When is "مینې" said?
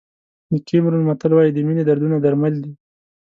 1.67-1.83